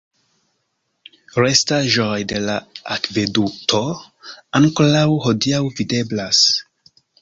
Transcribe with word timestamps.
Restaĵoj 1.43 2.15
de 2.33 2.41
la 2.47 2.57
akvedukto 2.97 3.85
ankoraŭ 4.63 5.09
hodiaŭ 5.31 5.65
videblas. 5.81 6.47